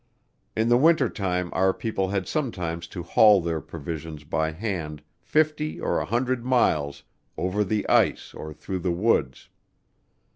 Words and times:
In 0.57 0.67
the 0.69 0.79
winter 0.79 1.09
time 1.09 1.51
our 1.53 1.75
people 1.75 2.09
had 2.09 2.27
sometimes 2.27 2.87
to 2.87 3.03
haul 3.03 3.39
their 3.39 3.61
provisions 3.61 4.23
by 4.23 4.51
hand 4.51 5.03
fifty 5.21 5.79
or 5.79 5.99
a 5.99 6.05
hundred 6.05 6.43
miles 6.43 7.03
over 7.37 7.63
the 7.63 7.87
ice 7.87 8.33
or 8.33 8.51
through 8.51 8.79
the 8.79 8.89
woods. 8.91 9.47